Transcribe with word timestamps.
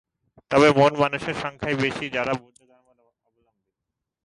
তবে 0.51 0.67
মন 0.79 0.91
মানুষের 1.03 1.35
সংখ্যাই 1.43 1.75
বেশি 1.75 2.05
যারা 2.15 2.33
বৌদ্ধ 2.33 2.59
ধর্মালম্বী। 2.71 3.43